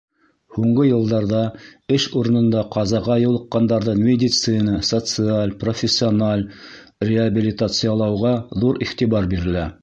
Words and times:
Һуңғы 0.57 0.83
йылдарҙа 0.91 1.41
эш 1.97 2.07
урынында 2.21 2.63
ҡазаға 2.75 3.17
юлыҡҡандарҙы 3.23 3.95
медицина, 3.99 4.79
социаль, 4.89 5.53
профессиональ 5.65 6.47
реабилитациялауға 7.11 8.35
ҙур 8.65 8.83
иғтибар 8.89 9.31
бирелә. 9.37 9.69